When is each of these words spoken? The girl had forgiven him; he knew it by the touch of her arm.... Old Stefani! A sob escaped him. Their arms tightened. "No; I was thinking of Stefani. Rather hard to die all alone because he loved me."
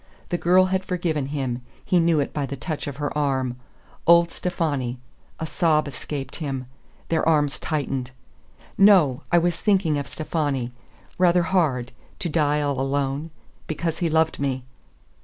The 0.29 0.37
girl 0.39 0.65
had 0.73 0.83
forgiven 0.83 1.27
him; 1.27 1.61
he 1.85 1.99
knew 1.99 2.19
it 2.19 2.33
by 2.33 2.47
the 2.47 2.55
touch 2.57 2.87
of 2.87 2.97
her 2.97 3.15
arm.... 3.15 3.57
Old 4.07 4.31
Stefani! 4.31 4.97
A 5.39 5.45
sob 5.45 5.87
escaped 5.87 6.37
him. 6.37 6.65
Their 7.09 7.23
arms 7.29 7.59
tightened. 7.59 8.09
"No; 8.79 9.21
I 9.31 9.37
was 9.37 9.61
thinking 9.61 9.99
of 9.99 10.07
Stefani. 10.07 10.71
Rather 11.19 11.43
hard 11.43 11.91
to 12.17 12.29
die 12.29 12.63
all 12.63 12.81
alone 12.81 13.29
because 13.67 13.99
he 13.99 14.09
loved 14.09 14.39
me." 14.39 14.63